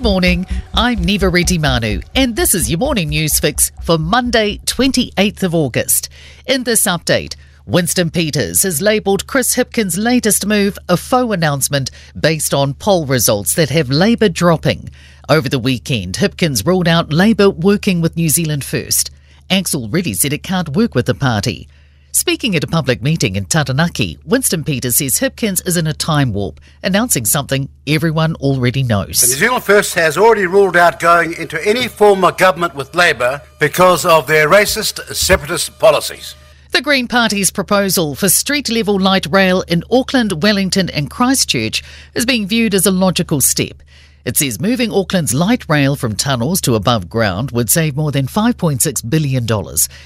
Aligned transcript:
Good 0.00 0.08
morning. 0.08 0.46
I'm 0.72 1.04
Neva 1.04 1.30
Manu, 1.58 2.00
and 2.14 2.34
this 2.34 2.54
is 2.54 2.70
your 2.70 2.78
morning 2.78 3.10
news 3.10 3.38
fix 3.38 3.70
for 3.82 3.98
Monday, 3.98 4.56
28th 4.64 5.42
of 5.42 5.54
August. 5.54 6.08
In 6.46 6.64
this 6.64 6.84
update, 6.84 7.36
Winston 7.66 8.10
Peters 8.10 8.62
has 8.62 8.80
labelled 8.80 9.26
Chris 9.26 9.56
Hipkins' 9.56 10.02
latest 10.02 10.46
move 10.46 10.78
a 10.88 10.96
faux 10.96 11.34
announcement 11.34 11.90
based 12.18 12.54
on 12.54 12.72
poll 12.72 13.04
results 13.04 13.54
that 13.56 13.68
have 13.68 13.90
Labour 13.90 14.30
dropping. 14.30 14.88
Over 15.28 15.50
the 15.50 15.58
weekend, 15.58 16.14
Hipkins 16.14 16.66
ruled 16.66 16.88
out 16.88 17.12
Labour 17.12 17.50
working 17.50 18.00
with 18.00 18.16
New 18.16 18.30
Zealand 18.30 18.64
First. 18.64 19.10
Axel 19.50 19.90
really 19.90 20.14
said 20.14 20.32
it 20.32 20.42
can't 20.42 20.74
work 20.74 20.94
with 20.94 21.04
the 21.04 21.14
party. 21.14 21.68
Speaking 22.12 22.56
at 22.56 22.64
a 22.64 22.66
public 22.66 23.02
meeting 23.02 23.36
in 23.36 23.44
Taranaki, 23.44 24.18
Winston 24.24 24.64
Peters 24.64 24.96
says 24.96 25.20
Hipkins 25.20 25.64
is 25.64 25.76
in 25.76 25.86
a 25.86 25.92
time 25.92 26.32
warp, 26.32 26.60
announcing 26.82 27.24
something 27.24 27.68
everyone 27.86 28.34
already 28.36 28.82
knows. 28.82 29.20
The 29.20 29.28
New 29.28 29.34
Zealand 29.34 29.62
First 29.62 29.94
has 29.94 30.18
already 30.18 30.46
ruled 30.46 30.76
out 30.76 30.98
going 30.98 31.34
into 31.34 31.64
any 31.64 31.86
form 31.86 32.24
of 32.24 32.36
government 32.36 32.74
with 32.74 32.96
Labour 32.96 33.42
because 33.60 34.04
of 34.04 34.26
their 34.26 34.48
racist, 34.48 35.14
separatist 35.14 35.78
policies. 35.78 36.34
The 36.72 36.82
Green 36.82 37.06
Party's 37.06 37.52
proposal 37.52 38.16
for 38.16 38.28
street 38.28 38.68
level 38.68 38.98
light 38.98 39.26
rail 39.26 39.62
in 39.68 39.84
Auckland, 39.90 40.42
Wellington, 40.42 40.90
and 40.90 41.10
Christchurch 41.10 41.82
is 42.14 42.26
being 42.26 42.48
viewed 42.48 42.74
as 42.74 42.86
a 42.86 42.90
logical 42.90 43.40
step. 43.40 43.82
It 44.24 44.36
says 44.36 44.60
moving 44.60 44.90
Auckland's 44.90 45.32
light 45.32 45.68
rail 45.68 45.96
from 45.96 46.14
tunnels 46.14 46.60
to 46.62 46.74
above 46.74 47.08
ground 47.08 47.50
would 47.52 47.70
save 47.70 47.96
more 47.96 48.12
than 48.12 48.26
$5.6 48.26 49.08
billion, 49.08 49.46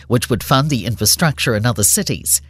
which 0.09 0.31
would 0.31 0.45
fund 0.45 0.71
the 0.71 0.87
infrastructure 0.87 1.57
in 1.57 1.67
other 1.67 1.83
cities. 1.83 2.41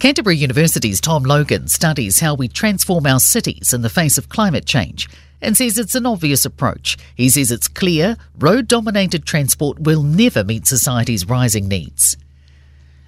Canterbury 0.00 0.36
University's 0.36 1.00
Tom 1.00 1.22
Logan 1.22 1.68
studies 1.68 2.20
how 2.20 2.34
we 2.34 2.48
transform 2.48 3.06
our 3.06 3.20
cities 3.20 3.72
in 3.72 3.82
the 3.82 3.90
face 3.90 4.18
of 4.18 4.28
climate 4.28 4.66
change 4.66 5.08
and 5.40 5.56
says 5.56 5.78
it's 5.78 5.94
an 5.94 6.06
obvious 6.06 6.44
approach. 6.44 6.96
He 7.14 7.28
says 7.28 7.50
it's 7.50 7.68
clear 7.68 8.16
road 8.38 8.66
dominated 8.66 9.24
transport 9.24 9.78
will 9.80 10.02
never 10.02 10.42
meet 10.42 10.66
society's 10.66 11.28
rising 11.28 11.68
needs. 11.68 12.16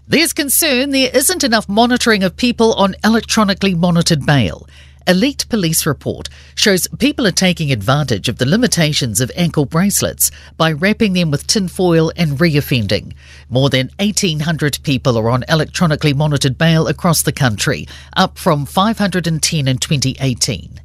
There's 0.08 0.32
concern 0.32 0.90
there 0.90 1.10
isn't 1.12 1.42
enough 1.42 1.68
monitoring 1.68 2.22
of 2.22 2.36
people 2.36 2.74
on 2.74 2.94
electronically 3.02 3.74
monitored 3.74 4.24
bail. 4.24 4.68
Elite 5.08 5.46
Police 5.48 5.86
report 5.86 6.28
shows 6.56 6.88
people 6.98 7.28
are 7.28 7.32
taking 7.32 7.70
advantage 7.70 8.28
of 8.28 8.38
the 8.38 8.46
limitations 8.46 9.20
of 9.20 9.30
ankle 9.36 9.64
bracelets 9.64 10.32
by 10.56 10.72
wrapping 10.72 11.12
them 11.12 11.30
with 11.30 11.46
tinfoil 11.46 12.10
and 12.16 12.38
reoffending. 12.38 13.14
More 13.48 13.70
than 13.70 13.90
1,800 14.00 14.78
people 14.82 15.16
are 15.16 15.30
on 15.30 15.44
electronically 15.48 16.12
monitored 16.12 16.58
bail 16.58 16.88
across 16.88 17.22
the 17.22 17.32
country, 17.32 17.86
up 18.16 18.36
from 18.36 18.66
510 18.66 19.68
in 19.68 19.78
2018. 19.78 20.80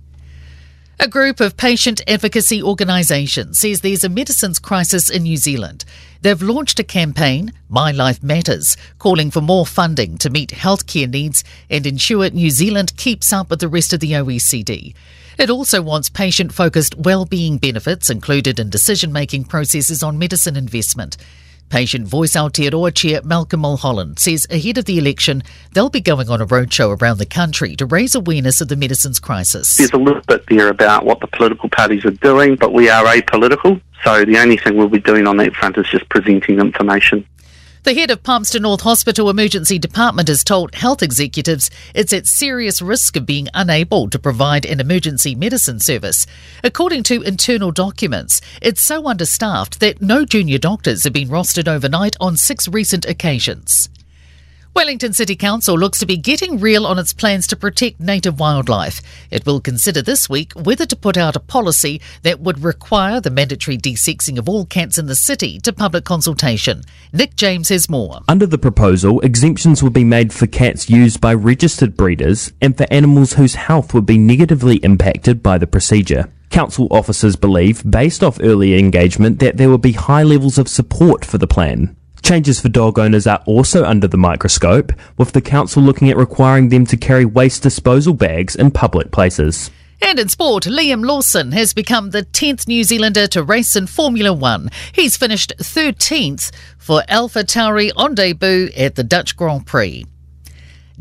A 1.03 1.07
group 1.07 1.39
of 1.39 1.57
patient 1.57 1.99
advocacy 2.07 2.61
organisations 2.61 3.57
says 3.57 3.81
there's 3.81 4.03
a 4.03 4.09
medicines 4.09 4.59
crisis 4.59 5.09
in 5.09 5.23
New 5.23 5.35
Zealand. 5.35 5.83
They've 6.21 6.39
launched 6.39 6.80
a 6.80 6.83
campaign, 6.83 7.53
My 7.69 7.91
Life 7.91 8.21
Matters, 8.21 8.77
calling 8.99 9.31
for 9.31 9.41
more 9.41 9.66
funding 9.66 10.19
to 10.19 10.29
meet 10.29 10.52
healthcare 10.52 11.09
needs 11.09 11.44
and 11.72 11.88
ensure 11.88 12.29
New 12.29 12.52
Zealand 12.52 12.95
keeps 12.97 13.33
up 13.33 13.49
with 13.49 13.61
the 13.61 13.67
rest 13.67 13.94
of 13.94 13.99
the 13.99 14.11
OECD. 14.11 14.94
It 15.39 15.49
also 15.49 15.81
wants 15.81 16.07
patient 16.07 16.53
focused 16.53 16.95
well-being 16.95 17.57
benefits 17.57 18.11
included 18.11 18.59
in 18.59 18.69
decision 18.69 19.11
making 19.11 19.45
processes 19.45 20.03
on 20.03 20.19
medicine 20.19 20.55
investment. 20.55 21.17
Patient 21.72 22.05
Voice 22.05 22.33
Aotearoa 22.33 22.94
Chair 22.94 23.22
Malcolm 23.23 23.61
Mulholland 23.61 24.19
says 24.19 24.45
ahead 24.50 24.77
of 24.77 24.83
the 24.83 24.97
election, 24.97 25.41
they'll 25.72 25.89
be 25.89 26.02
going 26.02 26.30
on 26.30 26.41
a 26.41 26.45
roadshow 26.45 27.02
around 27.02 27.17
the 27.17 27.25
country 27.25 27.78
to 27.78 27.86
raise 27.86 28.13
awareness 28.13 28.59
of 28.59 28.67
the 28.67 28.75
medicines 28.75 29.22
crisis. 29.22 29.78
There's 29.78 29.94
a 29.94 29.97
little 29.97 30.22
bit 30.28 30.45
there 30.47 30.67
about 30.67 31.05
what 31.05 31.22
the 31.22 31.28
political 31.28 31.69
parties 31.69 32.03
are 32.03 32.11
doing, 32.11 32.58
but 32.58 32.73
we 32.73 32.89
are 32.89 33.05
apolitical, 33.05 33.80
so 34.03 34.25
the 34.25 34.38
only 34.38 34.58
thing 34.58 34.75
we'll 34.75 34.89
be 34.89 35.00
doing 35.00 35.25
on 35.25 35.38
that 35.38 35.53
front 35.53 35.78
is 35.78 35.88
just 35.90 36.09
presenting 36.09 36.59
information. 36.59 37.25
The 37.84 37.96
head 37.96 38.12
of 38.12 38.22
Palmerston 38.22 38.62
North 38.62 38.81
Hospital 38.81 39.28
Emergency 39.28 39.80
Department 39.80 40.28
has 40.28 40.44
told 40.44 40.75
health 40.75 41.02
executives 41.02 41.72
it's 41.96 42.14
at 42.14 42.28
serious 42.28 42.80
risk 42.80 43.16
of 43.16 43.25
being 43.25 43.47
unable 43.56 44.08
to 44.12 44.19
provide 44.19 44.68
an 44.68 44.80
emergency 44.80 45.34
medicine 45.34 45.80
service. 45.80 46.28
According 46.64 47.02
to 47.03 47.24
internal 47.24 47.72
documents, 47.72 48.40
it's 48.62 48.84
so 48.84 49.08
understaffed 49.08 49.80
that 49.80 50.00
no 50.00 50.25
junior 50.25 50.59
doctors 50.59 51.06
have 51.06 51.14
been 51.14 51.30
rostered 51.30 51.68
overnight 51.68 52.16
on 52.22 52.38
six 52.38 52.68
recent 52.68 53.03
occasions. 53.08 53.90
Wellington 54.81 55.14
City 55.14 55.36
Council 55.36 55.78
looks 55.78 56.00
to 56.00 56.08
be 56.08 56.18
getting 56.18 56.59
real 56.59 56.88
on 56.88 56.97
its 56.97 57.14
plans 57.14 57.46
to 57.46 57.56
protect 57.56 58.00
native 58.00 58.40
wildlife. 58.40 59.00
It 59.30 59.46
will 59.46 59.62
consider 59.62 60.02
this 60.02 60.28
week 60.28 60.53
whether 60.53 60.88
to 60.88 60.96
put 60.96 61.18
out 61.18 61.36
a 61.36 61.40
policy 61.40 62.02
that 62.24 62.40
would 62.40 62.64
require 62.64 63.22
the 63.22 63.30
mandatory 63.30 63.78
desexing 63.78 64.40
of 64.40 64.50
all 64.50 64.66
cats 64.66 64.97
in 64.97 65.06
the 65.06 65.14
city 65.14 65.59
to 65.59 65.72
public 65.72 66.03
consultation. 66.03 66.81
Nick 67.14 67.36
James 67.36 67.70
has 67.70 67.91
more. 67.91 68.22
Under 68.28 68.47
the 68.47 68.58
proposal, 68.58 69.20
exemptions 69.20 69.84
would 69.84 69.94
be 69.94 70.03
made 70.03 70.34
for 70.34 70.47
cats 70.47 70.90
used 70.90 71.22
by 71.22 71.36
registered 71.36 71.96
breeders 71.96 72.52
and 72.59 72.75
for 72.75 72.88
animals 72.90 73.34
whose 73.34 73.53
health 73.53 73.94
would 73.94 74.08
be 74.08 74.18
negatively 74.18 74.78
impacted 74.78 75.44
by 75.44 75.59
the 75.59 75.68
procedure. 75.68 76.34
Council 76.50 76.88
officers 76.90 77.36
believe, 77.36 77.84
based 77.90 78.24
off 78.24 78.40
early 78.41 78.80
engagement, 78.80 79.38
that 79.41 79.58
there 79.58 79.70
will 79.70 79.78
be 79.78 79.91
high 79.91 80.24
levels 80.24 80.58
of 80.58 80.68
support 80.68 81.24
for 81.24 81.38
the 81.38 81.46
plan. 81.46 81.96
Changes 82.24 82.59
for 82.59 82.70
dog 82.70 83.00
owners 83.00 83.26
are 83.26 83.42
also 83.46 83.84
under 83.84 84.08
the 84.08 84.18
microscope, 84.18 84.94
with 85.18 85.32
the 85.32 85.42
council 85.42 85.82
looking 85.82 86.09
at 86.09 86.18
requiring 86.18 86.70
them 86.70 86.86
to 86.86 86.98
carry 86.98 87.26
waste 87.26 87.64
disposal 87.64 88.14
bags 88.14 88.56
in 88.56 88.72
public 88.72 89.12
places. 89.12 89.72
And 90.04 90.18
in 90.18 90.30
sport, 90.30 90.64
Liam 90.64 91.06
Lawson 91.06 91.52
has 91.52 91.74
become 91.74 92.09
the 92.09 92.24
10th 92.24 92.68
New 92.68 92.84
Zealander 92.84 93.28
to 93.28 93.44
race 93.44 93.76
in 93.76 93.86
Formula 93.86 94.34
One. 94.34 94.70
He's 94.94 95.16
finished 95.18 95.54
13th 95.59 96.52
for 96.78 97.04
Alpha 97.08 97.44
Tauri 97.44 97.92
on 97.96 98.16
debut 98.16 98.70
at 98.76 98.96
the 98.96 99.03
Dutch 99.03 99.36
Grand 99.38 99.68
Prix. 99.68 100.06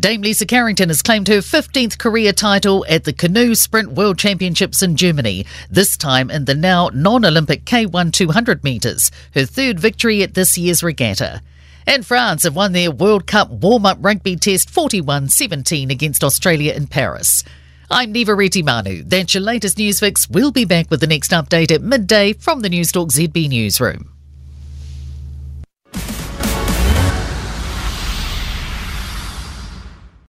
Dame 0.00 0.22
Lisa 0.22 0.46
Carrington 0.46 0.88
has 0.88 1.02
claimed 1.02 1.28
her 1.28 1.38
15th 1.38 1.98
career 1.98 2.32
title 2.32 2.86
at 2.88 3.04
the 3.04 3.12
Canoe 3.12 3.54
Sprint 3.54 3.92
World 3.92 4.18
Championships 4.18 4.82
in 4.82 4.96
Germany, 4.96 5.44
this 5.70 5.94
time 5.94 6.30
in 6.30 6.46
the 6.46 6.54
now 6.54 6.88
non 6.94 7.26
Olympic 7.26 7.66
K1 7.66 8.10
200 8.10 8.64
metres, 8.64 9.10
her 9.34 9.44
third 9.44 9.78
victory 9.78 10.22
at 10.22 10.32
this 10.32 10.56
year's 10.56 10.82
regatta. 10.82 11.42
And 11.86 12.06
France 12.06 12.44
have 12.44 12.56
won 12.56 12.72
their 12.72 12.90
World 12.90 13.26
Cup 13.26 13.50
warm 13.50 13.84
up 13.84 13.98
rugby 14.00 14.36
test 14.36 14.70
41 14.70 15.28
17 15.28 15.90
against 15.90 16.24
Australia 16.24 16.72
in 16.72 16.86
Paris. 16.86 17.44
I'm 17.90 18.10
Neva 18.12 18.34
Manu. 18.64 19.02
That's 19.02 19.34
your 19.34 19.42
latest 19.42 19.76
news 19.76 20.00
fix. 20.00 20.30
We'll 20.30 20.52
be 20.52 20.64
back 20.64 20.90
with 20.90 21.00
the 21.00 21.06
next 21.08 21.32
update 21.32 21.70
at 21.70 21.82
midday 21.82 22.32
from 22.32 22.62
the 22.62 22.70
Newstalk 22.70 23.12
ZB 23.12 23.50
Newsroom. 23.50 24.19